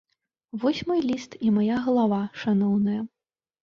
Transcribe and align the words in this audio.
Вось 0.63 0.81
мой 0.87 1.05
ліст 1.11 1.39
і 1.49 1.53
мая 1.59 1.77
галава, 1.87 2.25
шаноўныя. 2.45 3.01